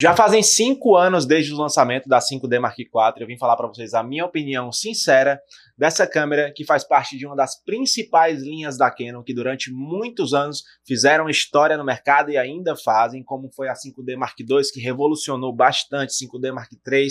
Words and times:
Já 0.00 0.14
fazem 0.14 0.44
cinco 0.44 0.94
anos 0.94 1.26
desde 1.26 1.52
o 1.52 1.56
lançamento 1.56 2.08
da 2.08 2.20
5D 2.20 2.60
Mark 2.60 2.78
IV. 2.78 2.88
Eu 3.16 3.26
vim 3.26 3.36
falar 3.36 3.56
para 3.56 3.66
vocês 3.66 3.94
a 3.94 4.02
minha 4.04 4.24
opinião 4.24 4.70
sincera 4.70 5.40
dessa 5.76 6.06
câmera 6.06 6.52
que 6.54 6.64
faz 6.64 6.86
parte 6.86 7.18
de 7.18 7.26
uma 7.26 7.34
das 7.34 7.60
principais 7.64 8.40
linhas 8.40 8.78
da 8.78 8.92
Canon 8.92 9.24
que 9.24 9.34
durante 9.34 9.72
muitos 9.72 10.32
anos 10.32 10.62
fizeram 10.86 11.28
história 11.28 11.76
no 11.76 11.84
mercado 11.84 12.30
e 12.30 12.38
ainda 12.38 12.76
fazem, 12.76 13.24
como 13.24 13.50
foi 13.52 13.68
a 13.68 13.74
5D 13.74 14.16
Mark 14.16 14.38
II 14.38 14.62
que 14.72 14.80
revolucionou 14.80 15.52
bastante, 15.52 16.12
5D 16.12 16.52
Mark 16.52 16.70
III. 16.72 17.08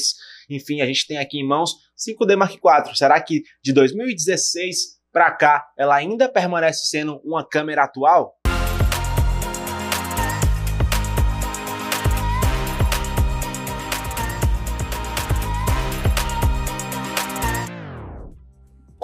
Enfim, 0.49 0.79
a 0.79 0.85
gente 0.85 1.05
tem 1.05 1.17
aqui 1.17 1.39
em 1.39 1.45
mãos 1.45 1.73
5D 1.97 2.38
Mark 2.38 2.54
IV. 2.54 2.95
Será 2.95 3.19
que 3.19 3.41
de 3.61 3.73
2016 3.73 4.95
para 5.11 5.29
cá 5.31 5.67
ela 5.77 5.93
ainda 5.93 6.29
permanece 6.29 6.85
sendo 6.85 7.19
uma 7.25 7.45
câmera 7.45 7.83
atual? 7.83 8.36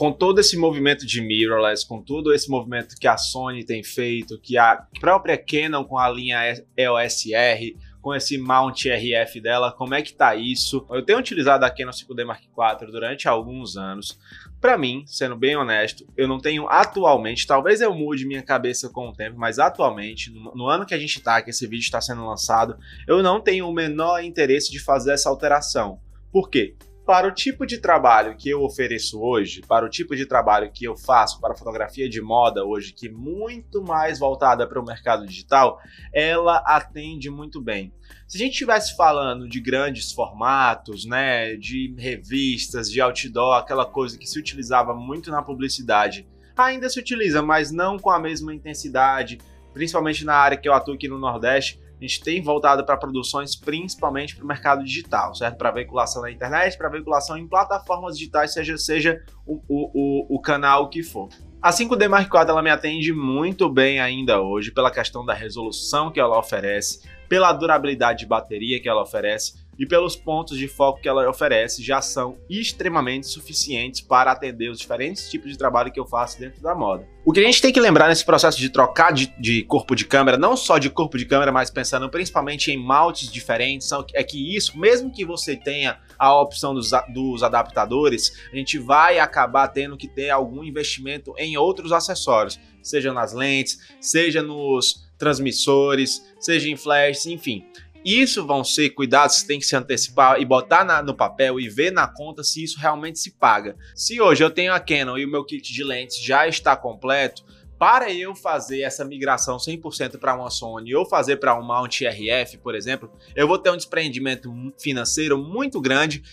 Com 0.03 0.11
todo 0.11 0.39
esse 0.39 0.57
movimento 0.57 1.05
de 1.05 1.21
mirrorless, 1.21 1.87
com 1.87 2.01
todo 2.01 2.33
esse 2.33 2.49
movimento 2.49 2.97
que 2.99 3.07
a 3.07 3.15
Sony 3.15 3.63
tem 3.63 3.81
feito, 3.81 4.37
que 4.37 4.57
a 4.57 4.85
própria 4.99 5.37
Canon 5.37 5.85
com 5.85 5.97
a 5.97 6.09
linha 6.09 6.61
EOS 6.75 7.27
R, 7.31 7.77
com 8.01 8.13
esse 8.13 8.37
mount 8.37 8.83
RF 8.83 9.39
dela, 9.39 9.71
como 9.71 9.95
é 9.95 10.01
que 10.01 10.11
tá 10.11 10.35
isso? 10.35 10.85
Eu 10.91 11.05
tenho 11.05 11.19
utilizado 11.19 11.63
a 11.63 11.69
Canon 11.69 11.91
5D 11.91 12.25
Mark 12.25 12.43
IV 12.43 12.91
durante 12.91 13.29
alguns 13.29 13.77
anos. 13.77 14.19
Para 14.59 14.77
mim, 14.77 15.05
sendo 15.07 15.37
bem 15.37 15.55
honesto, 15.55 16.05
eu 16.17 16.27
não 16.27 16.37
tenho 16.37 16.67
atualmente, 16.67 17.47
talvez 17.47 17.79
eu 17.79 17.93
mude 17.93 18.27
minha 18.27 18.43
cabeça 18.43 18.89
com 18.89 19.07
o 19.07 19.13
tempo, 19.13 19.39
mas 19.39 19.57
atualmente, 19.57 20.29
no, 20.31 20.53
no 20.53 20.67
ano 20.67 20.85
que 20.85 20.93
a 20.93 20.99
gente 20.99 21.21
tá, 21.21 21.41
que 21.41 21.51
esse 21.51 21.65
vídeo 21.65 21.85
está 21.85 22.01
sendo 22.01 22.27
lançado, 22.27 22.77
eu 23.07 23.23
não 23.23 23.39
tenho 23.39 23.69
o 23.69 23.73
menor 23.73 24.21
interesse 24.21 24.69
de 24.69 24.79
fazer 24.79 25.13
essa 25.13 25.29
alteração. 25.29 26.01
Por 26.29 26.49
quê? 26.49 26.75
Para 27.05 27.27
o 27.27 27.31
tipo 27.31 27.65
de 27.65 27.79
trabalho 27.79 28.35
que 28.37 28.49
eu 28.49 28.63
ofereço 28.63 29.21
hoje, 29.21 29.61
para 29.67 29.85
o 29.85 29.89
tipo 29.89 30.15
de 30.15 30.25
trabalho 30.25 30.71
que 30.71 30.85
eu 30.85 30.95
faço 30.95 31.39
para 31.39 31.55
fotografia 31.55 32.07
de 32.07 32.21
moda 32.21 32.63
hoje, 32.63 32.93
que 32.93 33.07
é 33.07 33.11
muito 33.11 33.83
mais 33.83 34.19
voltada 34.19 34.65
para 34.65 34.79
o 34.79 34.85
mercado 34.85 35.27
digital, 35.27 35.79
ela 36.13 36.63
atende 36.65 37.29
muito 37.29 37.61
bem. 37.61 37.93
Se 38.25 38.37
a 38.37 38.39
gente 38.39 38.53
estivesse 38.53 38.95
falando 38.95 39.49
de 39.49 39.59
grandes 39.59 40.13
formatos, 40.13 41.05
né, 41.05 41.55
de 41.55 41.93
revistas, 41.97 42.89
de 42.89 43.01
outdoor, 43.01 43.57
aquela 43.57 43.85
coisa 43.85 44.17
que 44.17 44.27
se 44.27 44.39
utilizava 44.39 44.93
muito 44.93 45.29
na 45.29 45.41
publicidade, 45.41 46.25
ainda 46.55 46.89
se 46.89 46.99
utiliza, 46.99 47.41
mas 47.41 47.69
não 47.71 47.99
com 47.99 48.11
a 48.11 48.19
mesma 48.19 48.53
intensidade, 48.53 49.39
principalmente 49.73 50.23
na 50.23 50.35
área 50.35 50.57
que 50.57 50.69
eu 50.69 50.73
atuo 50.73 50.93
aqui 50.93 51.09
no 51.09 51.19
Nordeste, 51.19 51.81
a 52.03 52.07
gente 52.07 52.21
tem 52.21 52.41
voltado 52.41 52.85
para 52.85 52.97
produções 52.97 53.55
principalmente 53.55 54.35
para 54.35 54.43
o 54.43 54.47
mercado 54.47 54.83
digital, 54.83 55.33
certo? 55.33 55.57
Para 55.57 55.71
veiculação 55.71 56.21
na 56.21 56.29
internet, 56.29 56.77
para 56.77 56.89
veiculação 56.89 57.37
em 57.37 57.47
plataformas 57.47 58.17
digitais, 58.17 58.51
seja, 58.51 58.77
seja 58.77 59.23
o, 59.47 59.61
o, 59.69 60.35
o, 60.35 60.41
canal 60.41 60.89
que 60.89 61.01
for. 61.01 61.29
A 61.61 61.71
5D 61.71 62.09
Mark 62.09 62.27
IV 62.27 62.49
ela 62.49 62.61
me 62.61 62.69
atende 62.69 63.13
muito 63.13 63.69
bem 63.69 64.01
ainda 64.01 64.41
hoje 64.41 64.69
pela 64.69 64.91
questão 64.91 65.25
da 65.25 65.33
resolução 65.33 66.11
que 66.11 66.19
ela 66.19 66.37
oferece, 66.37 67.07
pela 67.29 67.53
durabilidade 67.53 68.19
de 68.19 68.25
bateria 68.25 68.81
que 68.81 68.89
ela 68.89 69.01
oferece, 69.01 69.62
e 69.77 69.85
pelos 69.85 70.15
pontos 70.15 70.57
de 70.57 70.67
foco 70.67 71.01
que 71.01 71.07
ela 71.07 71.29
oferece 71.29 71.83
já 71.83 72.01
são 72.01 72.37
extremamente 72.49 73.27
suficientes 73.27 74.01
para 74.01 74.31
atender 74.31 74.69
os 74.69 74.79
diferentes 74.79 75.29
tipos 75.29 75.51
de 75.51 75.57
trabalho 75.57 75.91
que 75.91 75.99
eu 75.99 76.05
faço 76.05 76.39
dentro 76.39 76.61
da 76.61 76.75
moda. 76.75 77.07
O 77.25 77.31
que 77.31 77.39
a 77.39 77.43
gente 77.43 77.61
tem 77.61 77.71
que 77.71 77.79
lembrar 77.79 78.09
nesse 78.09 78.25
processo 78.25 78.59
de 78.59 78.69
trocar 78.69 79.13
de, 79.13 79.33
de 79.39 79.63
corpo 79.63 79.95
de 79.95 80.05
câmera, 80.05 80.37
não 80.37 80.57
só 80.57 80.77
de 80.77 80.89
corpo 80.89 81.17
de 81.17 81.25
câmera, 81.25 81.51
mas 81.51 81.69
pensando 81.69 82.09
principalmente 82.09 82.69
em 82.69 82.77
maltes 82.77 83.31
diferentes, 83.31 83.89
é 84.13 84.23
que 84.23 84.55
isso, 84.55 84.77
mesmo 84.77 85.11
que 85.11 85.23
você 85.23 85.55
tenha 85.55 85.99
a 86.19 86.37
opção 86.39 86.73
dos, 86.73 86.91
dos 87.13 87.41
adaptadores, 87.41 88.33
a 88.51 88.55
gente 88.55 88.77
vai 88.77 89.19
acabar 89.19 89.69
tendo 89.69 89.95
que 89.95 90.07
ter 90.07 90.29
algum 90.29 90.63
investimento 90.63 91.33
em 91.37 91.55
outros 91.55 91.93
acessórios, 91.93 92.59
seja 92.81 93.13
nas 93.13 93.33
lentes, 93.33 93.79
seja 94.01 94.41
nos 94.41 95.03
transmissores, 95.17 96.21
seja 96.39 96.69
em 96.69 96.75
flash, 96.75 97.25
enfim. 97.27 97.65
Isso 98.03 98.45
vão 98.45 98.63
ser 98.63 98.89
cuidados 98.89 99.41
que 99.41 99.47
tem 99.47 99.59
que 99.59 99.65
se 99.65 99.75
antecipar 99.75 100.39
e 100.39 100.45
botar 100.45 100.83
na, 100.83 101.01
no 101.01 101.15
papel 101.15 101.59
e 101.59 101.69
ver 101.69 101.91
na 101.91 102.07
conta 102.07 102.43
se 102.43 102.63
isso 102.63 102.79
realmente 102.79 103.19
se 103.19 103.31
paga. 103.31 103.77
Se 103.95 104.19
hoje 104.19 104.43
eu 104.43 104.49
tenho 104.49 104.73
a 104.73 104.79
Canon 104.79 105.17
e 105.17 105.25
o 105.25 105.29
meu 105.29 105.45
kit 105.45 105.71
de 105.71 105.83
lentes 105.83 106.21
já 106.21 106.47
está 106.47 106.75
completo, 106.75 107.43
para 107.79 108.13
eu 108.13 108.33
fazer 108.33 108.81
essa 108.81 109.03
migração 109.03 109.57
100% 109.57 110.17
para 110.17 110.35
uma 110.35 110.49
Sony 110.49 110.95
ou 110.95 111.05
fazer 111.05 111.37
para 111.37 111.57
um 111.59 111.63
mount 111.63 112.01
RF, 112.01 112.57
por 112.59 112.75
exemplo, 112.75 113.11
eu 113.35 113.47
vou 113.47 113.57
ter 113.57 113.71
um 113.71 113.77
desprendimento 113.77 114.53
financeiro 114.79 115.37
muito 115.37 115.81
grande 115.81 116.23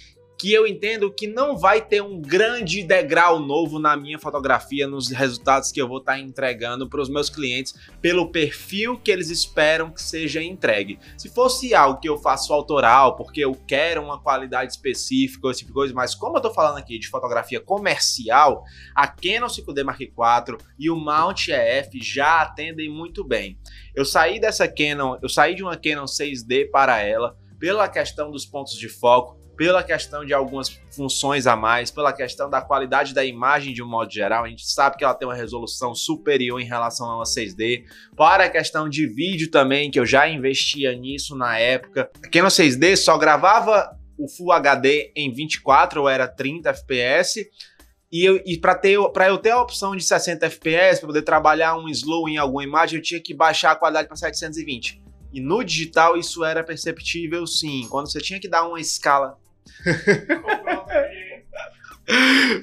que 0.41 0.51
eu 0.55 0.67
entendo 0.67 1.12
que 1.12 1.27
não 1.27 1.55
vai 1.55 1.83
ter 1.83 2.03
um 2.03 2.19
grande 2.19 2.83
degrau 2.83 3.39
novo 3.39 3.78
na 3.78 3.95
minha 3.95 4.19
fotografia, 4.19 4.87
nos 4.87 5.11
resultados 5.11 5.71
que 5.71 5.78
eu 5.78 5.87
vou 5.87 5.99
estar 5.99 6.12
tá 6.15 6.19
entregando 6.19 6.89
para 6.89 7.03
os 7.03 7.11
meus 7.11 7.28
clientes, 7.28 7.75
pelo 8.01 8.33
perfil 8.33 8.99
que 8.99 9.11
eles 9.11 9.29
esperam 9.29 9.91
que 9.91 10.00
seja 10.00 10.43
entregue. 10.43 10.99
Se 11.19 11.29
fosse 11.29 11.75
algo 11.75 12.00
que 12.00 12.09
eu 12.09 12.17
faço 12.17 12.55
autoral, 12.55 13.17
porque 13.17 13.45
eu 13.45 13.55
quero 13.67 14.03
uma 14.03 14.19
qualidade 14.19 14.73
específica, 14.73 15.50
esse 15.50 15.59
tipo 15.59 15.73
de 15.73 15.75
coisa, 15.75 15.93
mas 15.93 16.15
como 16.15 16.37
eu 16.37 16.39
estou 16.39 16.55
falando 16.55 16.79
aqui 16.79 16.99
de 16.99 17.09
fotografia 17.09 17.61
comercial, 17.61 18.65
a 18.95 19.06
Canon 19.06 19.47
5D 19.47 19.84
Mark 19.84 20.00
IV 20.00 20.56
e 20.79 20.89
o 20.89 20.97
Mount 20.97 21.49
EF 21.49 22.00
já 22.00 22.41
atendem 22.41 22.89
muito 22.89 23.23
bem. 23.23 23.59
Eu 23.95 24.06
saí 24.06 24.41
dessa 24.41 24.67
Canon, 24.67 25.19
eu 25.23 25.29
saí 25.29 25.55
de 25.55 25.62
uma 25.62 25.77
Canon 25.77 26.06
6D 26.06 26.71
para 26.71 26.99
ela, 27.03 27.37
pela 27.59 27.87
questão 27.91 28.31
dos 28.31 28.47
pontos 28.47 28.75
de 28.79 28.89
foco, 28.89 29.40
pela 29.60 29.82
questão 29.82 30.25
de 30.25 30.32
algumas 30.32 30.71
funções 30.91 31.47
a 31.47 31.54
mais, 31.54 31.91
pela 31.91 32.15
questão 32.15 32.48
da 32.48 32.62
qualidade 32.62 33.12
da 33.12 33.22
imagem 33.22 33.75
de 33.75 33.82
um 33.82 33.87
modo 33.87 34.10
geral, 34.10 34.44
a 34.44 34.48
gente 34.48 34.66
sabe 34.66 34.97
que 34.97 35.04
ela 35.04 35.12
tem 35.12 35.28
uma 35.28 35.34
resolução 35.34 35.94
superior 35.94 36.59
em 36.59 36.65
relação 36.65 37.10
a 37.10 37.16
uma 37.16 37.25
6D, 37.25 37.84
para 38.16 38.44
a 38.44 38.49
questão 38.49 38.88
de 38.88 39.06
vídeo 39.06 39.50
também, 39.50 39.91
que 39.91 40.00
eu 40.00 40.06
já 40.06 40.26
investia 40.26 40.97
nisso 40.97 41.37
na 41.37 41.59
época. 41.59 42.10
Aqui 42.25 42.41
no 42.41 42.49
6D 42.49 42.97
só 42.97 43.19
gravava 43.19 43.94
o 44.16 44.26
Full 44.26 44.50
HD 44.50 45.12
em 45.15 45.31
24 45.31 46.00
ou 46.00 46.09
era 46.09 46.26
30 46.26 46.70
FPS, 46.70 47.47
e, 48.10 48.26
e 48.47 48.59
para 48.59 49.28
eu 49.28 49.37
ter 49.37 49.50
a 49.50 49.60
opção 49.60 49.94
de 49.94 50.03
60 50.03 50.47
FPS, 50.47 51.00
para 51.00 51.06
poder 51.09 51.20
trabalhar 51.20 51.76
um 51.76 51.87
slow 51.91 52.31
em 52.31 52.38
alguma 52.38 52.65
imagem, 52.65 52.99
eu 52.99 53.03
tinha 53.03 53.20
que 53.20 53.34
baixar 53.34 53.72
a 53.72 53.76
qualidade 53.76 54.09
para 54.09 54.16
720. 54.16 55.03
E 55.34 55.38
no 55.38 55.62
digital 55.62 56.16
isso 56.16 56.43
era 56.43 56.65
perceptível 56.65 57.47
sim. 57.47 57.87
Quando 57.91 58.10
você 58.10 58.20
tinha 58.20 58.41
que 58.41 58.49
dar 58.49 58.66
uma 58.66 58.81
escala 58.81 59.38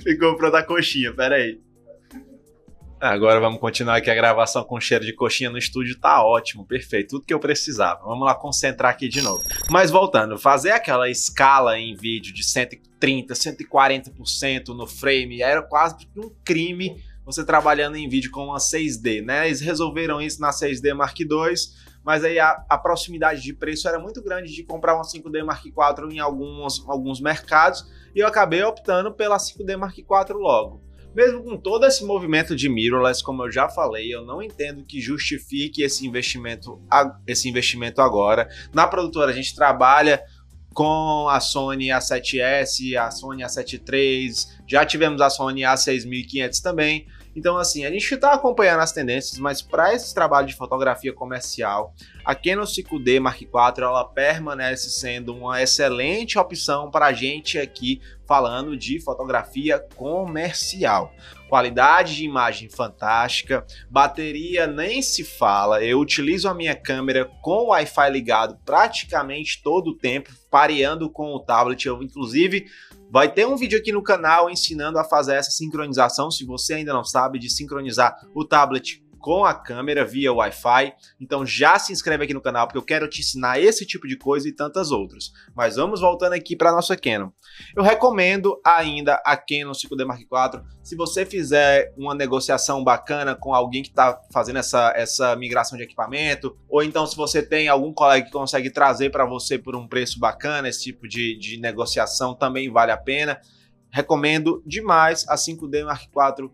Ficou 0.04 0.36
pronta 0.36 0.60
a 0.60 0.64
coxinha, 0.64 1.14
pera 1.14 1.36
aí. 1.36 1.60
Agora 3.00 3.40
vamos 3.40 3.60
continuar 3.60 3.98
aqui 3.98 4.10
a 4.10 4.16
gravação 4.16 4.64
com 4.64 4.80
cheiro 4.80 5.06
de 5.06 5.14
coxinha 5.14 5.52
no 5.52 5.58
estúdio, 5.58 6.00
tá 6.00 6.24
ótimo, 6.26 6.66
perfeito, 6.66 7.10
tudo 7.10 7.26
que 7.28 7.34
eu 7.34 7.40
precisava. 7.40 8.04
Vamos 8.04 8.26
lá 8.26 8.34
concentrar 8.34 8.92
aqui 8.92 9.08
de 9.08 9.22
novo. 9.22 9.44
Mas 9.70 9.92
voltando, 9.92 10.36
fazer 10.40 10.72
aquela 10.72 11.08
escala 11.08 11.78
em 11.78 11.96
vídeo 11.96 12.34
de 12.34 12.44
130, 12.44 13.36
140% 13.36 14.70
no 14.70 14.88
frame 14.88 15.44
era 15.44 15.62
quase 15.62 16.08
um 16.18 16.32
crime 16.44 17.00
você 17.24 17.46
trabalhando 17.46 17.98
em 17.98 18.08
vídeo 18.08 18.32
com 18.32 18.46
uma 18.46 18.58
6D, 18.58 19.22
né? 19.22 19.48
Eles 19.48 19.60
resolveram 19.62 20.22
isso 20.22 20.42
na 20.42 20.50
6D 20.50 20.94
Mark 20.94 21.20
II, 21.20 21.28
mas 22.08 22.24
aí 22.24 22.40
a, 22.40 22.64
a, 22.70 22.78
proximidade 22.78 23.42
de 23.42 23.54
preço 23.54 23.86
era 23.86 24.00
muito 24.00 24.24
grande 24.24 24.54
de 24.54 24.64
comprar 24.64 24.96
uma 24.96 25.04
5D 25.04 25.44
Mark 25.44 25.66
IV 25.66 26.10
em 26.10 26.20
alguns, 26.20 26.88
alguns 26.88 27.20
mercados 27.20 27.86
e 28.16 28.20
eu 28.20 28.28
acabei 28.28 28.64
optando 28.64 29.12
pela 29.12 29.36
5D 29.36 29.76
Mark 29.76 29.98
IV 29.98 30.34
logo. 30.36 30.82
Mesmo 31.14 31.44
com 31.44 31.58
todo 31.58 31.86
esse 31.86 32.06
movimento 32.06 32.56
de 32.56 32.70
mirrorless, 32.70 33.22
como 33.22 33.44
eu 33.44 33.52
já 33.52 33.68
falei, 33.68 34.08
eu 34.10 34.24
não 34.24 34.42
entendo 34.42 34.86
que 34.86 35.02
justifique 35.02 35.84
esse 35.84 36.08
investimento, 36.08 36.82
esse 37.28 37.50
investimento 37.50 38.02
agora. 38.02 38.48
Na 38.74 38.88
produtora 38.88 39.32
a 39.32 39.36
gente 39.36 39.54
trabalha 39.54 40.24
com 40.74 41.28
a 41.28 41.42
Sony 41.42 41.88
A7S, 41.88 42.96
a 42.96 43.12
Sony 43.12 43.44
A7 43.44 43.82
III, 43.92 44.32
já 44.66 44.86
tivemos 44.86 45.20
a 45.20 45.30
Sony 45.30 45.64
A6500 45.64 46.62
também. 46.62 47.06
Então, 47.38 47.56
assim, 47.56 47.86
a 47.86 47.92
gente 47.92 48.12
está 48.16 48.34
acompanhando 48.34 48.80
as 48.80 48.92
tendências, 48.92 49.38
mas 49.38 49.62
para 49.62 49.94
esse 49.94 50.12
trabalho 50.12 50.48
de 50.48 50.56
fotografia 50.56 51.14
comercial, 51.14 51.94
a 52.26 52.34
Canon 52.34 52.64
5D 52.64 53.20
Mark 53.20 53.40
IV 53.40 53.52
ela 53.78 54.04
permanece 54.04 54.90
sendo 54.90 55.36
uma 55.36 55.62
excelente 55.62 56.40
opção 56.40 56.90
para 56.90 57.06
a 57.06 57.14
gente 57.14 57.60
aqui 57.60 58.02
falando 58.26 58.76
de 58.76 59.00
fotografia 59.00 59.78
comercial. 59.96 61.14
Qualidade 61.48 62.16
de 62.16 62.26
imagem 62.26 62.70
fantástica, 62.72 63.64
bateria 63.88 64.66
nem 64.66 65.04
se 65.04 65.24
fala. 65.24 65.84
Eu 65.84 66.00
utilizo 66.00 66.50
a 66.50 66.56
minha 66.56 66.76
câmera 66.76 67.26
com 67.44 67.66
o 67.66 67.68
Wi-Fi 67.68 68.10
ligado 68.10 68.58
praticamente 68.66 69.62
todo 69.62 69.92
o 69.92 69.96
tempo, 69.96 70.32
pareando 70.50 71.08
com 71.08 71.36
o 71.36 71.40
tablet. 71.40 71.86
Eu, 71.86 72.02
inclusive, 72.02 72.66
Vai 73.10 73.32
ter 73.32 73.48
um 73.48 73.56
vídeo 73.56 73.80
aqui 73.80 73.92
no 73.92 74.04
canal 74.04 74.50
ensinando 74.50 75.00
a 75.00 75.04
fazer 75.04 75.36
essa 75.36 75.52
sincronização, 75.52 76.30
se 76.30 76.46
você 76.46 76.74
ainda 76.74 76.94
não 76.94 77.06
sabe, 77.06 77.40
de 77.40 77.50
sincronizar 77.50 78.16
o 78.36 78.44
tablet 78.44 79.02
com 79.20 79.46
a 79.46 79.54
câmera 79.54 80.06
via 80.06 80.34
Wi-Fi. 80.34 80.94
Então 81.20 81.46
já 81.46 81.78
se 81.80 81.92
inscreve 81.92 82.24
aqui 82.24 82.34
no 82.34 82.42
canal 82.42 82.68
porque 82.68 82.78
eu 82.78 82.86
quero 82.86 83.10
te 83.10 83.22
ensinar 83.22 83.60
esse 83.60 83.86
tipo 83.86 84.08
de 84.08 84.18
coisa 84.18 84.48
e 84.48 84.52
tantas 84.52 84.92
outras. 84.92 85.32
Mas 85.56 85.76
vamos 85.76 86.02
voltando 86.02 86.34
aqui 86.34 86.56
para 86.56 86.72
nossa 86.72 86.96
Canon. 86.96 87.30
Eu 87.76 87.84
recomendo 87.84 88.60
ainda 88.64 89.22
a 89.26 89.36
Canon 89.36 89.72
5D 89.72 90.06
Mark 90.06 90.22
IV. 90.22 90.64
Se 90.84 90.96
você 90.96 91.26
fizer 91.26 91.94
uma 91.98 92.14
negociação 92.14 92.84
bacana 92.84 93.36
com 93.36 93.54
alguém 93.54 93.84
que 93.84 93.90
está 93.90 94.20
fazendo 94.32 94.60
essa, 94.60 94.94
essa 94.96 95.36
migração 95.36 95.78
de 95.78 95.84
equipamento, 95.84 96.58
ou 96.70 96.84
então 96.84 97.06
se 97.06 97.16
você 97.16 97.42
tem 97.42 97.68
algum 97.68 97.94
colega 97.94 98.26
que 98.26 98.32
consegue 98.32 98.70
trazer 98.70 99.10
para 99.10 99.26
você 99.26 99.58
por 99.58 99.76
um 99.76 99.88
preço 99.88 100.20
bacana, 100.20 100.70
esse 100.70 100.84
tipo 100.84 101.08
de, 101.08 101.38
de 101.38 101.60
negociação 101.60 102.36
também 102.36 102.72
vale 102.72 102.92
a 102.92 102.98
pena. 102.98 103.40
Recomendo 103.92 104.62
demais 104.66 105.26
a 105.28 105.36
5D 105.36 105.86
Mark 105.86 106.04
IV 106.04 106.50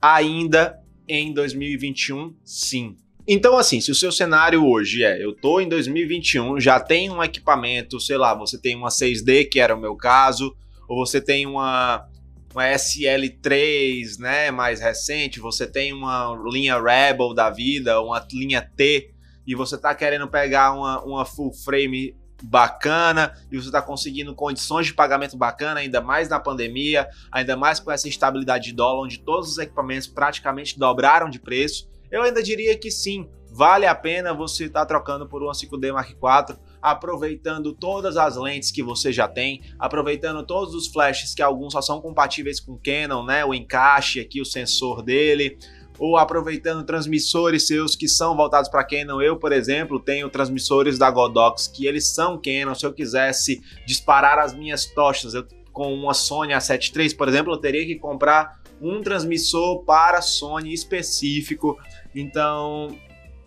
ainda 0.00 0.78
em 1.08 1.32
2021, 1.32 2.34
sim. 2.44 2.96
Então, 3.26 3.58
assim, 3.58 3.80
se 3.80 3.90
o 3.90 3.94
seu 3.94 4.10
cenário 4.10 4.64
hoje 4.64 5.04
é, 5.04 5.22
eu 5.22 5.34
tô 5.34 5.60
em 5.60 5.68
2021, 5.68 6.58
já 6.58 6.80
tem 6.80 7.10
um 7.10 7.22
equipamento, 7.22 8.00
sei 8.00 8.16
lá, 8.16 8.34
você 8.34 8.58
tem 8.58 8.74
uma 8.74 8.88
6D, 8.88 9.48
que 9.50 9.60
era 9.60 9.74
o 9.74 9.80
meu 9.80 9.94
caso, 9.94 10.56
ou 10.88 11.04
você 11.04 11.20
tem 11.20 11.46
uma, 11.46 12.08
uma 12.54 12.64
SL3, 12.64 14.18
né, 14.18 14.50
mais 14.50 14.80
recente, 14.80 15.40
você 15.40 15.66
tem 15.66 15.92
uma 15.92 16.34
linha 16.50 16.80
Rebel 16.80 17.34
da 17.34 17.50
vida, 17.50 18.00
uma 18.00 18.26
linha 18.32 18.62
T, 18.62 19.10
e 19.46 19.54
você 19.54 19.76
tá 19.76 19.94
querendo 19.94 20.26
pegar 20.28 20.72
uma, 20.72 21.04
uma 21.04 21.24
full 21.26 21.52
frame 21.52 22.16
bacana 22.42 23.34
e 23.50 23.56
você 23.56 23.68
está 23.68 23.82
conseguindo 23.82 24.34
condições 24.34 24.86
de 24.86 24.94
pagamento 24.94 25.36
bacana, 25.36 25.80
ainda 25.80 26.00
mais 26.00 26.28
na 26.28 26.38
pandemia, 26.38 27.08
ainda 27.30 27.56
mais 27.56 27.80
com 27.80 27.90
essa 27.90 28.08
instabilidade 28.08 28.66
de 28.66 28.72
dólar, 28.72 29.04
onde 29.04 29.18
todos 29.18 29.50
os 29.50 29.58
equipamentos 29.58 30.06
praticamente 30.06 30.78
dobraram 30.78 31.28
de 31.28 31.38
preço, 31.38 31.88
eu 32.10 32.22
ainda 32.22 32.42
diria 32.42 32.76
que 32.76 32.90
sim, 32.90 33.28
vale 33.50 33.86
a 33.86 33.94
pena 33.94 34.32
você 34.32 34.64
estar 34.64 34.80
tá 34.80 34.86
trocando 34.86 35.28
por 35.28 35.42
uma 35.42 35.52
5D 35.52 35.92
Mark 35.92 36.10
IV, 36.10 36.58
aproveitando 36.80 37.72
todas 37.72 38.16
as 38.16 38.36
lentes 38.36 38.70
que 38.70 38.82
você 38.82 39.12
já 39.12 39.28
tem, 39.28 39.62
aproveitando 39.78 40.44
todos 40.46 40.74
os 40.74 40.86
flashes 40.86 41.34
que 41.34 41.42
alguns 41.42 41.72
só 41.72 41.82
são 41.82 42.00
compatíveis 42.00 42.60
com 42.60 42.78
Canon, 42.78 43.24
né? 43.24 43.44
O 43.44 43.52
encaixe 43.52 44.20
aqui, 44.20 44.40
o 44.40 44.44
sensor 44.44 45.02
dele, 45.02 45.58
ou 45.98 46.16
aproveitando 46.16 46.84
transmissores 46.84 47.66
seus 47.66 47.96
que 47.96 48.08
são 48.08 48.36
voltados 48.36 48.68
para 48.68 48.84
Canon. 48.84 49.20
Eu, 49.20 49.36
por 49.36 49.52
exemplo, 49.52 49.98
tenho 49.98 50.30
transmissores 50.30 50.98
da 50.98 51.10
Godox 51.10 51.66
que 51.66 51.86
eles 51.86 52.06
são 52.06 52.40
Canon. 52.40 52.74
Se 52.74 52.86
eu 52.86 52.92
quisesse 52.92 53.60
disparar 53.86 54.38
as 54.38 54.54
minhas 54.54 54.86
tochas 54.86 55.34
eu, 55.34 55.44
com 55.72 55.92
uma 55.92 56.14
Sony 56.14 56.52
A7 56.52 56.96
III, 56.96 57.14
por 57.14 57.28
exemplo, 57.28 57.52
eu 57.52 57.56
teria 57.56 57.86
que 57.86 57.96
comprar 57.96 58.60
um 58.80 59.00
transmissor 59.02 59.84
para 59.84 60.22
Sony 60.22 60.72
específico. 60.72 61.76
Então, 62.14 62.96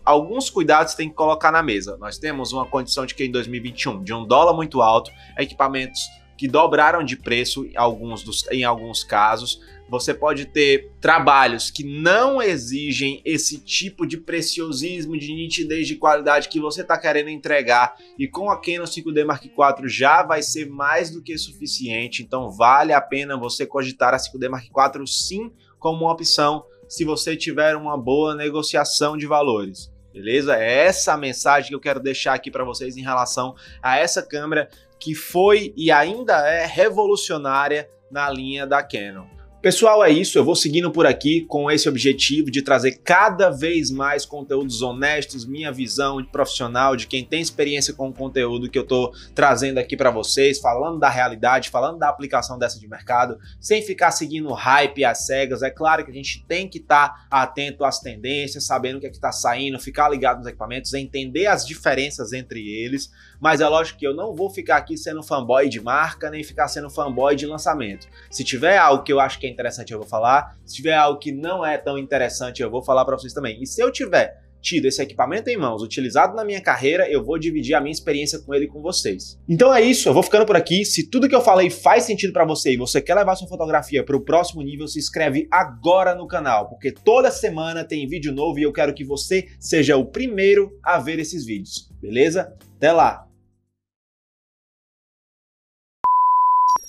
alguns 0.04 0.50
cuidados 0.50 0.94
tem 0.94 1.08
que 1.08 1.14
colocar 1.14 1.50
na 1.50 1.62
mesa. 1.62 1.96
Nós 1.98 2.18
temos 2.18 2.52
uma 2.52 2.66
condição 2.66 3.06
de 3.06 3.14
que 3.14 3.24
em 3.24 3.30
2021, 3.30 4.02
de 4.02 4.12
um 4.12 4.26
dólar 4.26 4.54
muito 4.54 4.80
alto, 4.80 5.10
equipamentos 5.38 6.00
que 6.42 6.48
dobraram 6.48 7.04
de 7.04 7.16
preço 7.16 7.64
em 7.66 7.76
alguns, 7.76 8.24
dos, 8.24 8.44
em 8.50 8.64
alguns 8.64 9.04
casos. 9.04 9.60
Você 9.88 10.12
pode 10.12 10.46
ter 10.46 10.90
trabalhos 11.00 11.70
que 11.70 11.84
não 11.84 12.42
exigem 12.42 13.22
esse 13.24 13.60
tipo 13.60 14.04
de 14.04 14.16
preciosismo, 14.16 15.16
de 15.16 15.32
nitidez, 15.32 15.86
de 15.86 15.94
qualidade 15.94 16.48
que 16.48 16.58
você 16.58 16.80
está 16.80 16.98
querendo 16.98 17.30
entregar. 17.30 17.94
E 18.18 18.26
com 18.26 18.50
a 18.50 18.60
Canon 18.60 18.86
5D 18.86 19.24
Mark 19.24 19.44
IV 19.44 19.88
já 19.88 20.24
vai 20.24 20.42
ser 20.42 20.68
mais 20.68 21.10
do 21.10 21.22
que 21.22 21.38
suficiente. 21.38 22.24
Então 22.24 22.50
vale 22.50 22.92
a 22.92 23.00
pena 23.00 23.36
você 23.36 23.64
cogitar 23.64 24.12
a 24.12 24.16
5D 24.16 24.48
Mark 24.48 24.64
IV 24.64 25.06
sim 25.06 25.52
como 25.78 26.00
uma 26.00 26.12
opção 26.12 26.64
se 26.88 27.04
você 27.04 27.36
tiver 27.36 27.76
uma 27.76 27.96
boa 27.96 28.34
negociação 28.34 29.16
de 29.16 29.28
valores. 29.28 29.92
Beleza? 30.12 30.56
É 30.56 30.86
essa 30.86 31.12
a 31.12 31.16
mensagem 31.16 31.68
que 31.68 31.74
eu 31.76 31.80
quero 31.80 32.00
deixar 32.00 32.34
aqui 32.34 32.50
para 32.50 32.64
vocês 32.64 32.96
em 32.96 33.02
relação 33.02 33.54
a 33.80 33.96
essa 33.96 34.20
câmera 34.20 34.68
que 35.02 35.16
foi 35.16 35.74
e 35.76 35.90
ainda 35.90 36.46
é 36.46 36.64
revolucionária 36.64 37.90
na 38.08 38.30
linha 38.30 38.64
da 38.64 38.84
Canon. 38.84 39.26
Pessoal, 39.62 40.02
é 40.02 40.10
isso. 40.10 40.36
Eu 40.36 40.44
vou 40.44 40.56
seguindo 40.56 40.90
por 40.90 41.06
aqui 41.06 41.42
com 41.42 41.70
esse 41.70 41.88
objetivo 41.88 42.50
de 42.50 42.62
trazer 42.62 42.98
cada 43.04 43.48
vez 43.48 43.92
mais 43.92 44.26
conteúdos 44.26 44.82
honestos, 44.82 45.46
minha 45.46 45.70
visão 45.70 46.20
de 46.20 46.26
profissional, 46.26 46.96
de 46.96 47.06
quem 47.06 47.24
tem 47.24 47.40
experiência 47.40 47.94
com 47.94 48.08
o 48.08 48.12
conteúdo 48.12 48.68
que 48.68 48.76
eu 48.76 48.82
estou 48.82 49.12
trazendo 49.36 49.78
aqui 49.78 49.96
para 49.96 50.10
vocês, 50.10 50.58
falando 50.58 50.98
da 50.98 51.08
realidade, 51.08 51.70
falando 51.70 51.96
da 51.96 52.08
aplicação 52.08 52.58
dessa 52.58 52.80
de 52.80 52.88
mercado, 52.88 53.38
sem 53.60 53.80
ficar 53.82 54.10
seguindo 54.10 54.52
hype 54.52 55.04
às 55.04 55.26
cegas. 55.26 55.62
É 55.62 55.70
claro 55.70 56.04
que 56.04 56.10
a 56.10 56.14
gente 56.14 56.44
tem 56.48 56.66
que 56.66 56.78
estar 56.78 57.10
tá 57.10 57.26
atento 57.30 57.84
às 57.84 58.00
tendências, 58.00 58.66
sabendo 58.66 58.96
o 58.96 59.00
que 59.00 59.06
é 59.06 59.10
está 59.10 59.30
saindo, 59.30 59.78
ficar 59.78 60.08
ligado 60.08 60.38
nos 60.38 60.48
equipamentos, 60.48 60.92
entender 60.92 61.46
as 61.46 61.64
diferenças 61.64 62.32
entre 62.32 62.58
eles. 62.68 63.12
Mas 63.40 63.60
é 63.60 63.68
lógico 63.68 64.00
que 64.00 64.06
eu 64.06 64.14
não 64.14 64.34
vou 64.34 64.50
ficar 64.50 64.78
aqui 64.78 64.96
sendo 64.96 65.22
fanboy 65.22 65.68
de 65.68 65.80
marca, 65.80 66.30
nem 66.30 66.42
ficar 66.42 66.66
sendo 66.66 66.90
fanboy 66.90 67.36
de 67.36 67.46
lançamento. 67.46 68.08
Se 68.28 68.42
tiver 68.42 68.76
algo 68.76 69.04
que 69.04 69.12
eu 69.12 69.20
acho 69.20 69.38
que 69.38 69.46
é 69.46 69.51
interessante, 69.52 69.92
eu 69.92 69.98
vou 69.98 70.08
falar. 70.08 70.58
Se 70.64 70.76
tiver 70.76 70.94
algo 70.94 71.18
que 71.18 71.30
não 71.30 71.64
é 71.64 71.78
tão 71.78 71.98
interessante, 71.98 72.62
eu 72.62 72.70
vou 72.70 72.82
falar 72.82 73.04
para 73.04 73.16
vocês 73.16 73.32
também. 73.32 73.62
E 73.62 73.66
se 73.66 73.80
eu 73.80 73.92
tiver 73.92 74.42
tido 74.62 74.86
esse 74.86 75.02
equipamento 75.02 75.50
em 75.50 75.56
mãos, 75.56 75.82
utilizado 75.82 76.34
na 76.34 76.44
minha 76.44 76.60
carreira, 76.60 77.10
eu 77.10 77.22
vou 77.22 77.36
dividir 77.36 77.74
a 77.74 77.80
minha 77.80 77.92
experiência 77.92 78.38
com 78.38 78.54
ele 78.54 78.68
com 78.68 78.80
vocês. 78.80 79.38
Então 79.48 79.74
é 79.74 79.82
isso, 79.82 80.08
eu 80.08 80.14
vou 80.14 80.22
ficando 80.22 80.46
por 80.46 80.56
aqui. 80.56 80.84
Se 80.84 81.10
tudo 81.10 81.28
que 81.28 81.34
eu 81.34 81.40
falei 81.40 81.68
faz 81.68 82.04
sentido 82.04 82.32
para 82.32 82.44
você 82.44 82.72
e 82.72 82.76
você 82.76 83.00
quer 83.00 83.16
levar 83.16 83.34
sua 83.34 83.48
fotografia 83.48 84.04
para 84.04 84.16
o 84.16 84.20
próximo 84.20 84.62
nível, 84.62 84.86
se 84.86 84.98
inscreve 84.98 85.48
agora 85.50 86.14
no 86.14 86.28
canal, 86.28 86.68
porque 86.68 86.92
toda 86.92 87.30
semana 87.30 87.84
tem 87.84 88.06
vídeo 88.06 88.32
novo 88.32 88.58
e 88.58 88.62
eu 88.62 88.72
quero 88.72 88.94
que 88.94 89.04
você 89.04 89.48
seja 89.58 89.96
o 89.96 90.06
primeiro 90.06 90.78
a 90.82 90.98
ver 90.98 91.18
esses 91.18 91.44
vídeos. 91.44 91.90
Beleza? 92.00 92.56
Até 92.76 92.92
lá. 92.92 93.26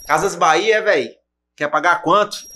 Casas 0.06 0.36
Bahia, 0.36 0.82
velho. 0.82 1.23
Quer 1.56 1.70
pagar 1.70 2.02
quanto? 2.02 2.48